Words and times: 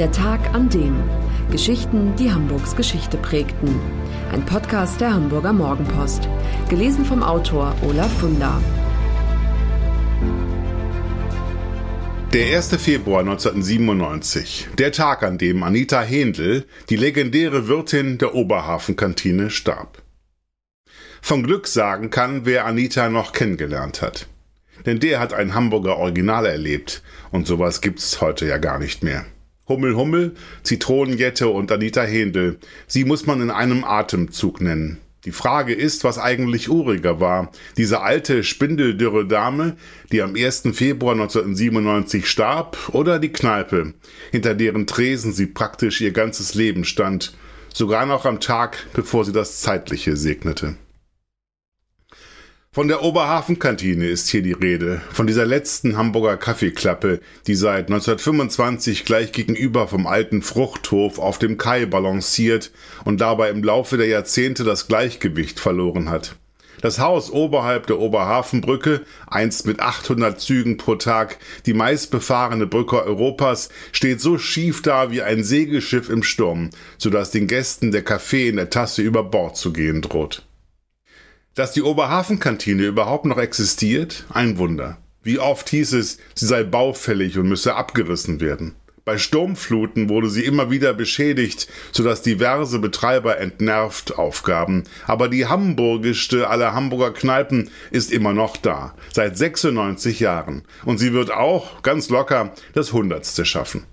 Der 0.00 0.10
Tag 0.10 0.52
an 0.52 0.68
dem. 0.70 1.00
Geschichten, 1.52 2.16
die 2.16 2.32
Hamburgs 2.32 2.74
Geschichte 2.74 3.16
prägten. 3.16 3.78
Ein 4.32 4.44
Podcast 4.44 5.00
der 5.00 5.14
Hamburger 5.14 5.52
Morgenpost. 5.52 6.28
Gelesen 6.68 7.04
vom 7.04 7.22
Autor 7.22 7.76
Olaf 7.80 8.12
Funder. 8.18 8.60
Der 12.32 12.56
1. 12.56 12.74
Februar 12.82 13.20
1997, 13.20 14.66
der 14.78 14.90
Tag, 14.90 15.22
an 15.22 15.38
dem 15.38 15.62
Anita 15.62 16.02
Händel, 16.02 16.66
die 16.90 16.96
legendäre 16.96 17.68
Wirtin 17.68 18.18
der 18.18 18.34
Oberhafenkantine, 18.34 19.48
starb. 19.48 20.02
Von 21.22 21.44
Glück 21.44 21.68
sagen 21.68 22.10
kann, 22.10 22.44
wer 22.46 22.66
Anita 22.66 23.10
noch 23.10 23.30
kennengelernt 23.30 24.02
hat. 24.02 24.26
Denn 24.86 24.98
der 24.98 25.20
hat 25.20 25.32
ein 25.32 25.54
Hamburger 25.54 25.98
Original 25.98 26.46
erlebt 26.46 27.04
und 27.30 27.46
sowas 27.46 27.80
gibt's 27.80 28.20
heute 28.20 28.44
ja 28.48 28.58
gar 28.58 28.80
nicht 28.80 29.04
mehr. 29.04 29.24
Hummel 29.66 29.96
Hummel, 29.96 30.34
Zitronenjette 30.62 31.48
und 31.48 31.72
Anita 31.72 32.02
Händel. 32.02 32.58
Sie 32.86 33.04
muss 33.04 33.26
man 33.26 33.40
in 33.40 33.50
einem 33.50 33.84
Atemzug 33.84 34.60
nennen. 34.60 35.00
Die 35.24 35.32
Frage 35.32 35.72
ist, 35.72 36.04
was 36.04 36.18
eigentlich 36.18 36.68
uriger 36.68 37.18
war. 37.18 37.50
Diese 37.78 38.02
alte, 38.02 38.44
spindeldürre 38.44 39.26
Dame, 39.26 39.76
die 40.12 40.20
am 40.20 40.34
1. 40.34 40.64
Februar 40.72 41.14
1997 41.14 42.28
starb, 42.28 42.76
oder 42.92 43.18
die 43.18 43.32
Kneipe, 43.32 43.94
hinter 44.32 44.54
deren 44.54 44.86
Tresen 44.86 45.32
sie 45.32 45.46
praktisch 45.46 46.02
ihr 46.02 46.10
ganzes 46.12 46.54
Leben 46.54 46.84
stand, 46.84 47.34
sogar 47.72 48.04
noch 48.04 48.26
am 48.26 48.40
Tag, 48.40 48.86
bevor 48.92 49.24
sie 49.24 49.32
das 49.32 49.62
Zeitliche 49.62 50.16
segnete. 50.16 50.76
Von 52.74 52.88
der 52.88 53.04
Oberhafenkantine 53.04 54.08
ist 54.08 54.28
hier 54.28 54.42
die 54.42 54.50
Rede, 54.50 55.00
von 55.12 55.28
dieser 55.28 55.46
letzten 55.46 55.96
Hamburger 55.96 56.36
Kaffeeklappe, 56.36 57.20
die 57.46 57.54
seit 57.54 57.86
1925 57.86 59.04
gleich 59.04 59.30
gegenüber 59.30 59.86
vom 59.86 60.08
alten 60.08 60.42
Fruchthof 60.42 61.20
auf 61.20 61.38
dem 61.38 61.56
Kai 61.56 61.86
balanciert 61.86 62.72
und 63.04 63.20
dabei 63.20 63.50
im 63.50 63.62
Laufe 63.62 63.96
der 63.96 64.08
Jahrzehnte 64.08 64.64
das 64.64 64.88
Gleichgewicht 64.88 65.60
verloren 65.60 66.10
hat. 66.10 66.34
Das 66.80 66.98
Haus 66.98 67.30
oberhalb 67.30 67.86
der 67.86 68.00
Oberhafenbrücke, 68.00 69.02
einst 69.28 69.68
mit 69.68 69.78
800 69.78 70.40
Zügen 70.40 70.76
pro 70.76 70.96
Tag, 70.96 71.38
die 71.66 71.74
meistbefahrene 71.74 72.66
Brücke 72.66 73.04
Europas, 73.04 73.68
steht 73.92 74.20
so 74.20 74.36
schief 74.36 74.82
da 74.82 75.12
wie 75.12 75.22
ein 75.22 75.44
Segelschiff 75.44 76.08
im 76.08 76.24
Sturm, 76.24 76.70
sodass 76.98 77.30
den 77.30 77.46
Gästen 77.46 77.92
der 77.92 78.02
Kaffee 78.02 78.48
in 78.48 78.56
der 78.56 78.70
Tasse 78.70 79.00
über 79.02 79.22
Bord 79.22 79.56
zu 79.56 79.72
gehen 79.72 80.02
droht. 80.02 80.44
Dass 81.54 81.72
die 81.72 81.82
Oberhafenkantine 81.82 82.82
überhaupt 82.82 83.26
noch 83.26 83.38
existiert, 83.38 84.24
ein 84.28 84.58
Wunder. 84.58 84.98
Wie 85.22 85.38
oft 85.38 85.68
hieß 85.70 85.92
es, 85.92 86.18
sie 86.34 86.46
sei 86.46 86.64
baufällig 86.64 87.38
und 87.38 87.48
müsse 87.48 87.76
abgerissen 87.76 88.40
werden. 88.40 88.74
Bei 89.04 89.18
Sturmfluten 89.18 90.08
wurde 90.08 90.30
sie 90.30 90.44
immer 90.44 90.70
wieder 90.70 90.94
beschädigt, 90.94 91.68
sodass 91.92 92.22
diverse 92.22 92.78
Betreiber 92.78 93.38
entnervt 93.38 94.18
aufgaben. 94.18 94.84
Aber 95.06 95.28
die 95.28 95.46
hamburgischste 95.46 96.48
aller 96.48 96.72
Hamburger 96.72 97.12
Kneipen 97.12 97.70
ist 97.90 98.10
immer 98.10 98.32
noch 98.32 98.56
da, 98.56 98.94
seit 99.12 99.36
96 99.36 100.20
Jahren. 100.20 100.62
Und 100.84 100.98
sie 100.98 101.12
wird 101.12 101.30
auch, 101.30 101.82
ganz 101.82 102.08
locker, 102.08 102.52
das 102.72 102.92
Hundertste 102.92 103.44
schaffen. 103.44 103.84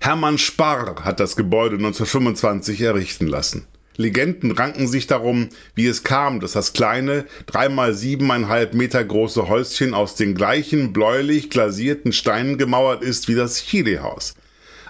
Hermann 0.00 0.38
Sparr 0.38 1.04
hat 1.04 1.20
das 1.20 1.36
Gebäude 1.36 1.76
1925 1.76 2.80
errichten 2.82 3.28
lassen. 3.28 3.66
Legenden 3.96 4.50
ranken 4.52 4.86
sich 4.86 5.06
darum, 5.06 5.48
wie 5.74 5.86
es 5.86 6.02
kam, 6.02 6.40
dass 6.40 6.52
das 6.52 6.72
kleine, 6.72 7.24
dreimal 7.46 7.94
siebeneinhalb 7.94 8.74
Meter 8.74 9.02
große 9.02 9.48
Häuschen 9.48 9.94
aus 9.94 10.14
den 10.14 10.34
gleichen 10.34 10.92
bläulich 10.92 11.50
glasierten 11.50 12.12
Steinen 12.12 12.58
gemauert 12.58 13.02
ist 13.02 13.28
wie 13.28 13.34
das 13.34 13.64
Chile-Haus. 13.64 14.34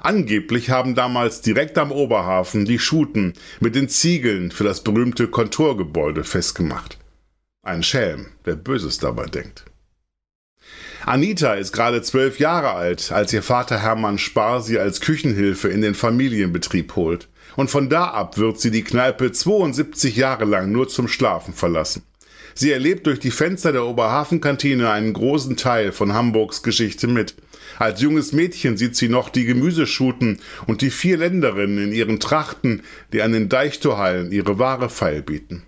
Angeblich 0.00 0.70
haben 0.70 0.94
damals 0.94 1.40
direkt 1.40 1.78
am 1.78 1.90
Oberhafen 1.90 2.64
die 2.64 2.78
Schuten 2.78 3.34
mit 3.60 3.74
den 3.74 3.88
Ziegeln 3.88 4.50
für 4.50 4.64
das 4.64 4.82
berühmte 4.82 5.28
Kontorgebäude 5.28 6.22
festgemacht. 6.22 6.98
Ein 7.62 7.82
Schelm, 7.82 8.26
wer 8.44 8.56
Böses 8.56 8.98
dabei 8.98 9.26
denkt. 9.26 9.64
Anita 11.04 11.54
ist 11.54 11.72
gerade 11.72 12.02
zwölf 12.02 12.38
Jahre 12.40 12.72
alt, 12.72 13.12
als 13.12 13.32
ihr 13.32 13.42
Vater 13.42 13.80
Hermann 13.80 14.18
Spar 14.18 14.60
sie 14.60 14.78
als 14.78 15.00
Küchenhilfe 15.00 15.68
in 15.68 15.80
den 15.80 15.94
Familienbetrieb 15.94 16.96
holt 16.96 17.28
und 17.56 17.70
von 17.70 17.88
da 17.88 18.06
ab 18.06 18.38
wird 18.38 18.60
sie 18.60 18.70
die 18.70 18.84
Kneipe 18.84 19.32
72 19.32 20.16
Jahre 20.16 20.44
lang 20.44 20.70
nur 20.70 20.88
zum 20.88 21.08
Schlafen 21.08 21.54
verlassen. 21.54 22.02
Sie 22.54 22.70
erlebt 22.70 23.06
durch 23.06 23.18
die 23.18 23.30
Fenster 23.30 23.72
der 23.72 23.84
Oberhafenkantine 23.84 24.90
einen 24.90 25.12
großen 25.12 25.58
Teil 25.58 25.92
von 25.92 26.14
Hamburgs 26.14 26.62
Geschichte 26.62 27.06
mit. 27.06 27.34
Als 27.78 28.00
junges 28.00 28.32
Mädchen 28.32 28.78
sieht 28.78 28.96
sie 28.96 29.10
noch 29.10 29.28
die 29.28 29.44
Gemüseschuten 29.44 30.40
und 30.66 30.80
die 30.80 30.90
vier 30.90 31.18
Länderinnen 31.18 31.84
in 31.84 31.92
ihren 31.92 32.18
Trachten, 32.18 32.82
die 33.12 33.20
an 33.20 33.32
den 33.32 33.50
Deichtorhallen 33.50 34.32
ihre 34.32 34.58
wahre 34.58 34.88
Feil 34.88 35.22
bieten. 35.22 35.64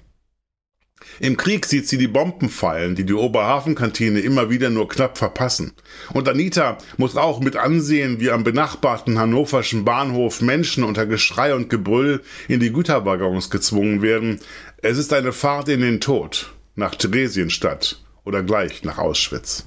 Im 1.21 1.37
Krieg 1.37 1.67
sieht 1.67 1.89
sie 1.89 1.99
die 1.99 2.09
Bomben 2.09 2.49
fallen, 2.49 2.95
die 2.95 3.05
die 3.05 3.15
Oberhafenkantine 3.15 4.21
immer 4.21 4.51
wieder 4.51 4.71
nur 4.71 4.89
knapp 4.89 5.19
verpassen. 5.19 5.73
Und 6.13 6.29
Anita 6.29 6.79
muss 6.97 7.17
auch 7.17 7.41
mit 7.41 7.57
ansehen, 7.57 8.21
wie 8.21 8.31
am 8.31 8.45
benachbarten 8.45 9.19
hannoverschen 9.19 9.85
Bahnhof 9.85 10.41
Menschen 10.41 10.85
unter 10.85 11.07
Geschrei 11.07 11.55
und 11.55 11.71
Gebrüll 11.71 12.23
in 12.47 12.61
die 12.61 12.73
Güterwaggons 12.73 13.51
gezwungen 13.51 14.03
werden. 14.03 14.41
Es 14.83 14.99
ist 14.99 15.13
eine 15.13 15.33
Fahrt 15.33 15.69
in 15.69 15.81
den 15.81 16.01
Tod, 16.01 16.53
nach 16.77 16.95
Theresienstadt 16.95 18.01
oder 18.25 18.43
gleich 18.43 18.85
nach 18.85 18.99
Auschwitz. 18.99 19.67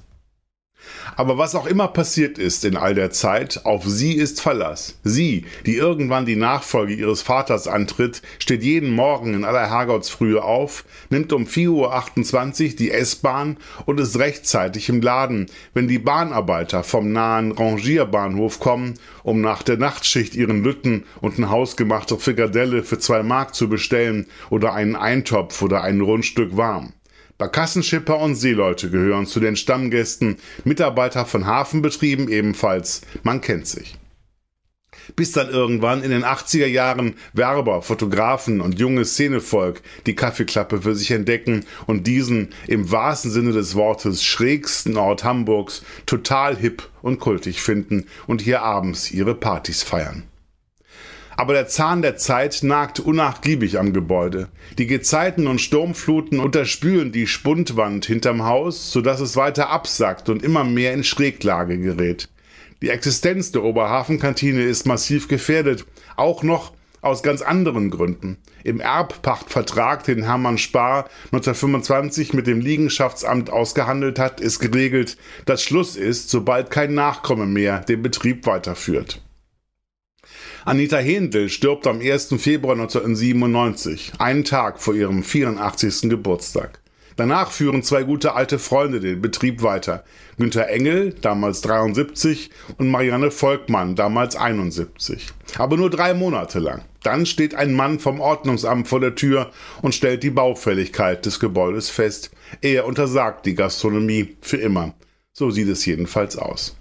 Aber 1.16 1.38
was 1.38 1.56
auch 1.56 1.66
immer 1.66 1.88
passiert 1.88 2.38
ist 2.38 2.66
in 2.66 2.78
all 2.78 2.96
der 2.96 3.12
Zeit, 3.12 3.66
auf 3.66 3.86
sie 3.86 4.14
ist 4.14 4.42
Verlass. 4.42 5.00
Sie, 5.04 5.46
die 5.66 5.76
irgendwann 5.76 6.26
die 6.26 6.36
Nachfolge 6.36 6.94
ihres 6.94 7.22
Vaters 7.22 7.68
antritt, 7.68 8.22
steht 8.40 8.64
jeden 8.64 8.92
Morgen 8.92 9.34
in 9.34 9.44
aller 9.44 9.70
Herrgottsfrühe 9.70 10.44
auf, 10.44 10.86
nimmt 11.10 11.34
um 11.34 11.46
4.28 11.46 12.70
Uhr 12.72 12.76
die 12.76 12.92
S-Bahn 12.92 13.58
und 13.86 14.00
ist 14.00 14.20
rechtzeitig 14.20 14.90
im 14.90 15.02
Laden, 15.02 15.48
wenn 15.74 15.88
die 15.88 16.00
Bahnarbeiter 16.00 16.84
vom 16.84 17.12
nahen 17.12 17.52
Rangierbahnhof 17.52 18.60
kommen, 18.60 18.96
um 19.24 19.42
nach 19.42 19.64
der 19.64 19.78
Nachtschicht 19.78 20.36
ihren 20.36 20.64
Lütten 20.64 21.04
und 21.22 21.38
ein 21.38 21.50
hausgemachte 21.50 22.18
Frikadelle 22.18 22.84
für 22.84 23.00
zwei 23.00 23.24
Mark 23.24 23.56
zu 23.56 23.70
bestellen 23.70 24.28
oder 24.50 24.74
einen 24.74 24.96
Eintopf 24.96 25.62
oder 25.62 25.82
ein 25.84 26.02
Rundstück 26.02 26.58
warm. 26.58 26.94
Barkassenschipper 27.42 28.20
und 28.20 28.36
Seeleute 28.36 28.92
gehören 28.92 29.26
zu 29.26 29.40
den 29.40 29.56
Stammgästen, 29.56 30.38
Mitarbeiter 30.64 31.26
von 31.26 31.48
Hafenbetrieben 31.48 32.28
ebenfalls, 32.30 33.02
man 33.24 33.42
kennt 33.42 33.66
sich. 33.66 33.96
Bis 35.16 35.32
dann 35.32 35.50
irgendwann 35.50 36.04
in 36.04 36.12
den 36.12 36.24
80er 36.24 36.68
Jahren 36.68 37.16
Werber, 37.34 37.82
Fotografen 37.82 38.62
und 38.62 38.78
junges 38.78 39.14
Szenevolk 39.14 39.82
die 40.06 40.14
Kaffeeklappe 40.14 40.84
für 40.84 40.94
sich 40.94 41.10
entdecken 41.10 41.66
und 41.88 42.06
diesen 42.06 42.50
im 42.68 42.92
wahrsten 42.92 43.32
Sinne 43.32 43.54
des 43.54 43.74
Wortes 43.74 44.24
schrägsten 44.24 44.96
Ort 44.96 45.24
Hamburgs 45.24 45.82
total 46.06 46.56
hip 46.56 46.90
und 47.02 47.20
kultig 47.20 47.64
finden 47.64 48.06
und 48.28 48.42
hier 48.42 48.62
abends 48.62 49.10
ihre 49.10 49.34
Partys 49.34 49.82
feiern. 49.82 50.31
Aber 51.38 51.54
der 51.54 51.68
Zahn 51.68 52.02
der 52.02 52.18
Zeit 52.18 52.60
nagt 52.62 53.00
unnachgiebig 53.00 53.80
am 53.80 53.94
Gebäude. 53.94 54.50
Die 54.78 54.88
Gezeiten 54.88 55.48
und 55.48 55.62
Sturmfluten 55.62 56.40
unterspülen 56.40 57.12
die 57.12 57.28
Spundwand 57.28 58.06
hinterm 58.06 58.44
Haus, 58.44 58.92
sodass 58.92 59.20
es 59.20 59.36
weiter 59.36 59.70
absackt 59.70 60.30
und 60.30 60.44
immer 60.44 60.64
mehr 60.64 60.94
in 60.94 61.04
Schräglage 61.04 61.80
gerät. 61.80 62.30
Die 62.82 62.90
Existenz 62.90 63.52
der 63.52 63.64
Oberhafenkantine 63.64 64.64
ist 64.64 64.88
massiv 64.88 65.28
gefährdet, 65.28 65.86
auch 66.16 66.44
noch 66.44 66.74
aus 67.02 67.24
ganz 67.24 67.42
anderen 67.42 67.90
Gründen. 67.90 68.38
Im 68.64 68.80
Erbpachtvertrag, 68.80 70.04
den 70.04 70.24
Hermann 70.24 70.58
Spar 70.58 71.10
1925 71.26 72.34
mit 72.34 72.48
dem 72.48 72.60
Liegenschaftsamt 72.60 73.50
ausgehandelt 73.50 74.20
hat, 74.20 74.40
ist 74.40 74.60
geregelt, 74.60 75.18
dass 75.46 75.64
Schluss 75.64 75.96
ist, 75.96 76.30
sobald 76.30 76.70
kein 76.70 76.94
Nachkomme 76.94 77.46
mehr 77.46 77.80
den 77.80 78.02
Betrieb 78.02 78.46
weiterführt. 78.46 79.22
Anita 80.66 80.98
Händel 80.98 81.50
stirbt 81.50 81.88
am 81.88 82.02
1. 82.02 82.36
Februar 82.38 82.74
1997, 82.74 84.14
einen 84.20 84.44
Tag 84.44 84.80
vor 84.80 84.94
ihrem 84.94 85.24
84. 85.24 86.10
Geburtstag. 86.10 86.82
Danach 87.18 87.52
führen 87.52 87.84
zwei 87.84 88.04
gute 88.04 88.34
alte 88.34 88.58
Freunde 88.58 89.00
den 89.00 89.22
Betrieb 89.22 89.62
weiter. 89.62 90.04
Günter 90.38 90.68
Engel, 90.70 91.14
damals 91.22 91.62
73, 91.62 92.50
und 92.78 92.90
Marianne 92.90 93.32
Volkmann, 93.32 93.96
damals 93.96 94.36
71. 94.36 95.28
Aber 95.58 95.78
nur 95.78 95.90
drei 95.90 96.14
Monate 96.14 96.60
lang. 96.60 96.84
Dann 97.04 97.26
steht 97.26 97.56
ein 97.56 97.74
Mann 97.74 98.00
vom 98.00 98.20
Ordnungsamt 98.20 98.88
vor 98.88 99.00
der 99.00 99.16
Tür 99.16 99.52
und 99.82 99.94
stellt 99.94 100.24
die 100.24 100.30
Baufälligkeit 100.30 101.26
des 101.26 101.40
Gebäudes 101.40 101.90
fest. 101.90 102.32
Er 102.62 102.86
untersagt 102.86 103.46
die 103.46 103.56
Gastronomie 103.56 104.38
für 104.42 104.58
immer. 104.58 104.94
So 105.34 105.52
sieht 105.52 105.68
es 105.68 105.86
jedenfalls 105.86 106.38
aus. 106.38 106.76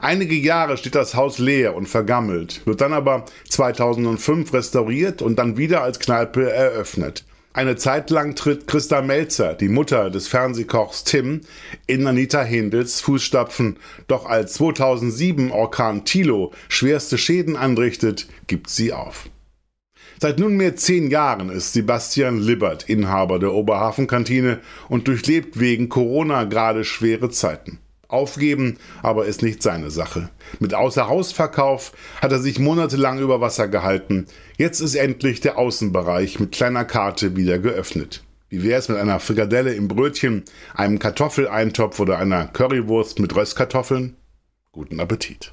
Einige 0.00 0.34
Jahre 0.34 0.76
steht 0.76 0.94
das 0.94 1.14
Haus 1.14 1.38
leer 1.38 1.74
und 1.74 1.88
vergammelt, 1.88 2.66
wird 2.66 2.80
dann 2.80 2.92
aber 2.92 3.24
2005 3.48 4.52
restauriert 4.52 5.22
und 5.22 5.38
dann 5.38 5.56
wieder 5.56 5.82
als 5.82 5.98
Kneipe 5.98 6.50
eröffnet. 6.50 7.24
Eine 7.54 7.76
Zeit 7.76 8.10
lang 8.10 8.36
tritt 8.36 8.68
Christa 8.68 9.02
Melzer, 9.02 9.54
die 9.54 9.68
Mutter 9.68 10.10
des 10.10 10.28
Fernsehkochs 10.28 11.02
Tim, 11.02 11.40
in 11.86 12.06
Anita 12.06 12.42
Hindels 12.42 13.00
Fußstapfen. 13.00 13.78
Doch 14.06 14.26
als 14.26 14.52
2007 14.54 15.50
Orkan 15.50 16.04
Tilo 16.04 16.52
schwerste 16.68 17.18
Schäden 17.18 17.56
anrichtet, 17.56 18.28
gibt 18.46 18.70
sie 18.70 18.92
auf. 18.92 19.28
Seit 20.20 20.38
nunmehr 20.38 20.76
zehn 20.76 21.10
Jahren 21.10 21.48
ist 21.48 21.72
Sebastian 21.72 22.38
Libbert 22.38 22.88
Inhaber 22.88 23.38
der 23.38 23.52
Oberhafenkantine 23.52 24.60
und 24.88 25.08
durchlebt 25.08 25.58
wegen 25.58 25.88
Corona 25.88 26.44
gerade 26.44 26.84
schwere 26.84 27.30
Zeiten. 27.30 27.78
Aufgeben 28.08 28.78
aber 29.02 29.26
ist 29.26 29.42
nicht 29.42 29.62
seine 29.62 29.90
Sache. 29.90 30.30
Mit 30.60 30.72
Außerhausverkauf 30.72 31.92
hat 32.22 32.32
er 32.32 32.38
sich 32.38 32.58
monatelang 32.58 33.18
über 33.18 33.42
Wasser 33.42 33.68
gehalten. 33.68 34.26
Jetzt 34.56 34.80
ist 34.80 34.94
endlich 34.94 35.40
der 35.40 35.58
Außenbereich 35.58 36.40
mit 36.40 36.52
kleiner 36.52 36.86
Karte 36.86 37.36
wieder 37.36 37.58
geöffnet. 37.58 38.24
Wie 38.48 38.62
wäre 38.62 38.78
es 38.78 38.88
mit 38.88 38.96
einer 38.96 39.20
Frikadelle 39.20 39.74
im 39.74 39.88
Brötchen, 39.88 40.44
einem 40.74 40.98
Kartoffeleintopf 40.98 42.00
oder 42.00 42.18
einer 42.18 42.46
Currywurst 42.46 43.18
mit 43.18 43.36
Röstkartoffeln? 43.36 44.16
Guten 44.72 45.00
Appetit. 45.00 45.52